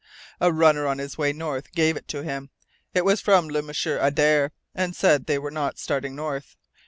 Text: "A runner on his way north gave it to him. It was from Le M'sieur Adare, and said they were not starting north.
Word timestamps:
"A 0.39 0.51
runner 0.51 0.87
on 0.87 0.97
his 0.97 1.19
way 1.19 1.31
north 1.31 1.73
gave 1.73 1.95
it 1.95 2.07
to 2.07 2.23
him. 2.23 2.49
It 2.91 3.05
was 3.05 3.21
from 3.21 3.47
Le 3.47 3.61
M'sieur 3.61 3.99
Adare, 3.99 4.49
and 4.73 4.95
said 4.95 5.27
they 5.27 5.37
were 5.37 5.51
not 5.51 5.77
starting 5.77 6.15
north. 6.15 6.55